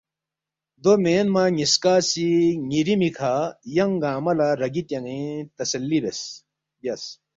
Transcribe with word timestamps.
دو 0.83 0.91
مینما 1.03 1.43
نِ٘یسکا 1.55 1.95
سی 2.09 2.27
نِ٘یرییمی 2.67 3.09
کھہ 3.17 3.33
ینگ 3.75 3.95
گنگمہ 4.03 4.33
لہ 4.37 4.47
رَگی 4.61 4.83
تیان٘ین 4.87 5.25
تسلّی 5.57 5.99
بیاس 6.81 7.03